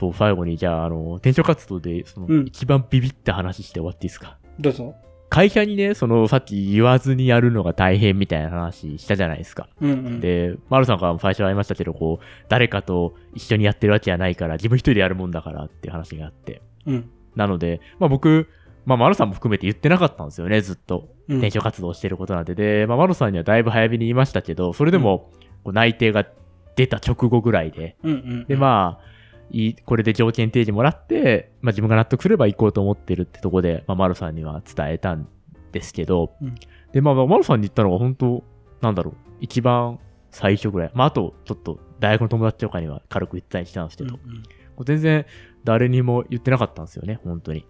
[0.00, 4.38] そう、最後に、じゃあ、あの、転職活動で、その、うん一番ビビった話して終わっていいですか？
[4.58, 4.94] どうぞ。
[5.28, 9.68] 会社にね、その、さっき言わずにやるのが大変みたいな話したじゃないですか。
[9.80, 10.20] うんうん。
[10.20, 16.62] で、さんからも最初はありましたけど、こう、誰かと一緒にやってるわけじゃないから、自分一人でやるもんだからっていう話があって。
[16.86, 17.10] うん。
[17.36, 18.48] なので、まあ僕、
[18.86, 21.10] まあマルさんも含めて言ってなかったんですよね、ずっと。
[21.28, 22.56] うん転職活動してることなんで。
[22.56, 25.30] で、まあマルさんにはだいぶ早めに言いましたけど、それでも、
[25.64, 26.26] 内定が
[26.74, 28.46] 出た直後ぐらいで、うんうん。
[28.48, 29.04] で、まあ、
[29.50, 35.28] いい、これで条件提示もらって、まあ自分が納得すれば行こうと思ってるってとこで、まあマルさんには伝えたん
[35.72, 36.54] ですけど、うん
[36.92, 38.44] で、まあまあマルさんに言ったのが本当
[38.80, 39.98] なんだろう、一番
[40.30, 40.90] 最初ぐらい。
[40.94, 44.42] まああと、ちょっと大学の友達とかには軽く言ったりしたんですけど、うんうん
[44.82, 45.26] 全然
[45.62, 47.66] 誰にも言ってなかったんですよね、本当に。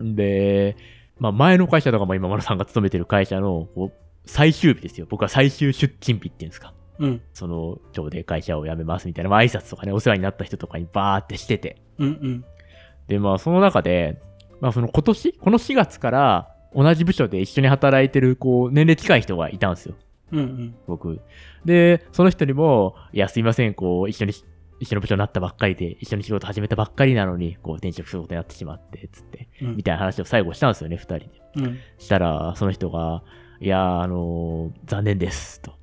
[0.00, 0.76] で、
[1.18, 3.92] まあ前の会社とかも今丸さんが勤めてる会社のこう
[4.24, 5.06] 最終日ですよ。
[5.08, 6.72] 僕は最終出勤日っていうんですか。
[6.98, 7.20] うん。
[7.32, 11.76] その、今日で会社を辞めますみたいな、まあ挨拶とかね、お世話になった人とかにバーってしてて。
[11.98, 12.44] うんうん。
[13.08, 14.20] で、まあその中で、
[14.60, 19.94] まあその今年、この4月から同じ部署で一緒に働いてる、こう、年齢近い人がいたんですよ。
[20.32, 20.74] うんうん。
[20.86, 21.20] 僕。
[21.64, 24.32] で、その人にも、いや、すいません、こう、一緒に、
[24.80, 31.30] 一緒の部署になったばっかりで、一緒に仕事始めたばっかりなのに、こう、転職することになってしまって、つって、うんみたいな話を最後したんですよね、二人で。
[31.56, 31.78] うん。
[31.98, 33.22] したら、その人が、
[33.60, 35.74] いや、あのー残念です、と。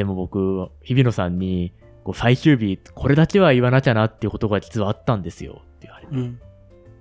[0.00, 6.14] でも僕、日比野さんに、こう、最終日、これだけは言わなきゃなっていうことが実はあったんですよ、って言われて。
[6.14, 6.38] うん。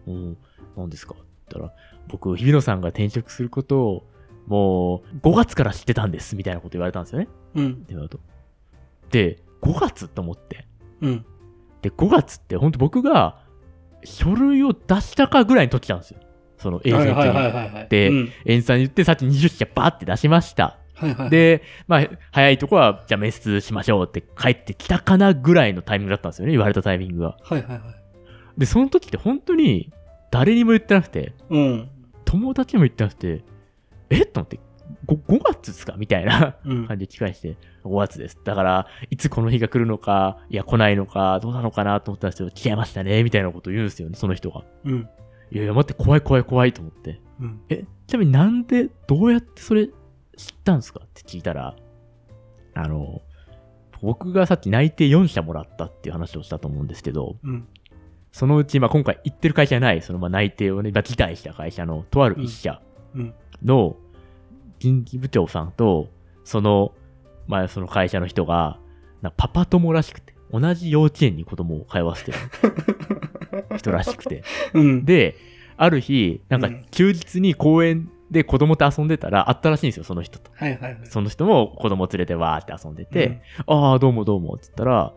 [0.07, 0.37] うん、
[0.75, 1.23] 何ですかって
[1.55, 1.73] 言ったら、
[2.09, 4.07] 僕、日比野さんが転職することを、
[4.47, 7.29] もう、5月から知ってたんです、みたいなこと言われたんですよね。
[7.55, 7.67] うん。
[7.67, 8.19] って言われると。
[9.11, 10.67] で、5月と思って。
[10.99, 11.25] うん。
[11.81, 13.45] で、5月って本当僕が
[14.03, 16.19] 書類を出したかぐらいに取っちゃうんですよ。
[16.57, 17.87] そのエージェントに。
[17.87, 20.77] でうん演さんに言ってさっき20社バーって出しました。
[20.99, 26.51] はいはい。、で、まあ、早いとこは、じゃあ滅出しましょうって帰ってきたかなぐらいのタイミングだったんですよね。
[26.51, 27.37] 言われたタイミングが。
[27.41, 27.81] はいはいはい。
[28.57, 29.91] で、その時って本当に
[30.31, 31.89] 誰にも言ってなくて、うん。
[32.25, 33.43] 友達にも言ってなくて、
[34.09, 34.25] え？
[34.25, 34.59] と思って、
[35.07, 35.95] 5, 5月ですか？
[35.97, 36.87] みたいなうん。
[36.87, 38.37] 感じで聞かれて、5月です。
[38.43, 44.63] だから、いつこの日が来るのか、いや、来ないのか、どうなのかなと思ったんですけど、違いましたね、みたいなことを言うんですよね、その人が。
[44.83, 45.09] うん。
[45.51, 47.21] いやいや、待って、怖い怖い怖いと思って。
[47.39, 47.61] うん。
[47.69, 49.89] え、ちなみになんで、どうやってそれ
[50.39, 51.01] 知ったんですか？
[51.03, 51.75] って聞いたら、
[52.73, 53.21] あの、
[54.01, 57.67] 僕がさっき内定4社もらったっていう話をしたと思うんですけど、うん。
[58.31, 62.81] そのうち、まあ、今回行ってる会社じゃない、そのまあ内定をね、まあ、辞退した会社のとある1社
[63.15, 63.33] うん。
[63.65, 63.95] の
[64.79, 66.07] 人事部長さんと、
[66.45, 66.93] その、
[67.47, 68.79] まあ、その会社の人が、
[69.21, 72.37] なパパ友らしくて、同じ幼稚園に子供を通わせてる
[73.77, 74.43] 人らしくて。
[74.73, 75.03] うん。
[75.05, 75.35] で、
[75.75, 80.51] ある日、なんかうん休日に公園で子供と遊んでたら、会ったらしいんですよ、その人と。
[80.53, 80.99] はいはいはい。
[81.05, 85.13] その人も子供連れてわーって遊んでて、ああ、どうもどうも、って言ったら、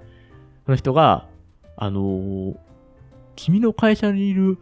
[0.65, 1.29] その人が、
[1.77, 2.57] あのー
[3.35, 4.59] 君の会社にいる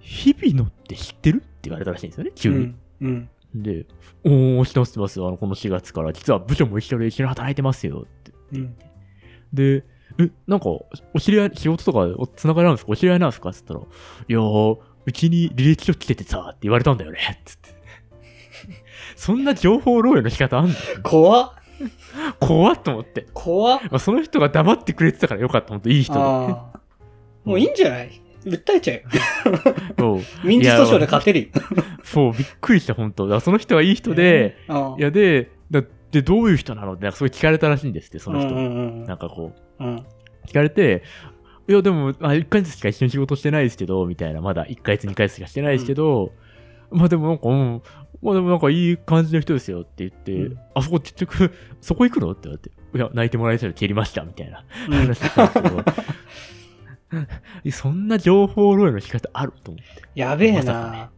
[0.00, 2.56] 日々野って知ってるって言われたらしいんですよね、急に。
[2.56, 3.28] うん。
[3.54, 3.62] うん。
[3.62, 3.86] で、
[4.24, 5.20] おー、知ってます、知ってます。
[5.20, 8.32] あの、この4月から、実は部署も一緒で一緒に働いてますよって。
[8.54, 8.76] うん。
[9.52, 9.84] で、
[10.18, 10.86] え、なんか、お
[11.20, 12.92] 知り合い、仕事とかおつながりなんですか？
[12.92, 13.50] お知り合いなんですか？
[13.50, 13.90] って言ったら、
[14.28, 17.71] いやー、うちに履歴書来ててさ、って言われたんだよね、つって。
[19.22, 20.74] そんな情報漏洩の仕方あんの？
[21.04, 21.52] 怖っ。
[22.40, 23.26] 怖っと思って。
[23.32, 23.80] 怖っ。
[23.84, 26.18] まあ、その人が黙ってくれてたからよかった、ほんといい人で。
[26.20, 26.80] ああ。
[27.44, 28.20] もういいんじゃない？
[28.44, 29.02] 訴えちゃうよ。
[29.96, 31.46] そう、民事訴訟で勝てるよ。
[32.02, 38.48] そう、びっくりした、本当だからその人はいい人で、ああいや、で、だで、どういう人なのって、なんかすごい聞かれたらしいんですって、その人。
[38.48, 40.04] うんうんうんなんかこう、うん。
[40.48, 41.04] 聞かれて、
[41.68, 46.32] いや、でも、あ1ヶ月しか一緒に仕事してないですけど、みたいな、まだ1ヶ月、2ヶ月しかしてないですけど、
[46.90, 47.82] まあでもなんか、うん、
[48.22, 55.94] まあでもなんかいい感じの人ですよって言って、うんあそこ結局、 そこ行くのって言われて、いや、泣いてもらえたら蹴りました、みたいなうん話だったんです
[57.12, 60.02] けど、 そんな情報漏洩の仕方あると思って。
[60.14, 61.10] やべえまさかねな。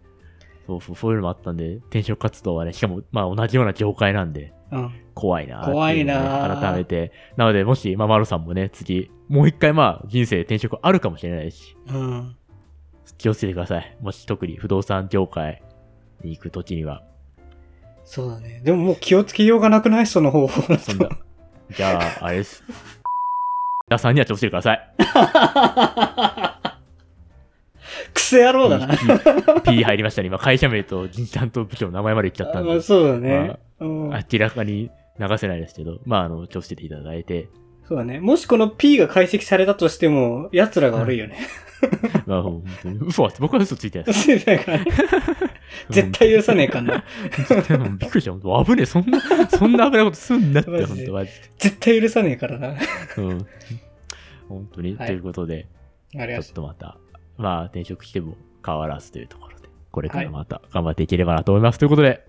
[0.66, 4.92] そうそう、そういうのもあったんで、転職活動はね、しかも、まあ同じような業界なんで、うん。
[5.14, 7.12] 怖いなってうのを怖いねな改めて。
[7.36, 12.36] なので、もし、まあ、マロさんもね、次、もう一回、まあ、人生転職あるかもしれないし、うん。
[13.18, 13.96] 気をつけてください。
[14.00, 15.62] もし、特に不動産業界
[16.22, 17.02] に行くときには、
[18.04, 18.60] そうだね。
[18.64, 20.06] でももう気をつけようがなくない？
[20.06, 20.92] その方法だと。
[20.92, 21.08] そんな、
[21.74, 22.62] じゃあ、あれです。
[23.88, 24.90] 皆さんには気をつけてください。
[28.14, 28.96] クソ野郎だな。
[28.96, 29.06] P,
[29.78, 30.28] P 入りましたね。
[30.28, 33.58] 今、会社名と人事担当部長の名前まで言っちゃったんで、まあそうだね。
[33.80, 37.48] うん明らかに流せないですけど、まあ、あの、気をつけていただいて、
[37.86, 38.20] そうだね。
[38.20, 41.36] もしこの P が解析されたとしても、奴らが悪いよね。
[42.26, 44.26] まあ、本当に、嘘は、僕は嘘ついてないです。
[45.90, 47.04] 絶対許さねえかな。
[47.98, 48.64] びっくりした。
[48.64, 48.86] 危ねえ。
[48.86, 51.34] そんな、そんな危ないことすんなって、 本当マジで。
[51.58, 52.74] 絶対許さねえからな。
[53.18, 53.46] うん。
[54.48, 54.96] 本当に。
[54.96, 55.66] はいということで、
[56.12, 56.98] ちょっとまた、
[57.36, 61.78] まあ、転職しても変わらずというところで、これからまた頑張っていければなと思います。
[61.78, 62.24] ということで、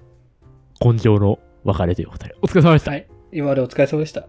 [0.84, 2.92] 根性の別れということで、お疲れ様でした。
[2.92, 3.08] はい。
[3.32, 4.28] 今までお疲れ様でした。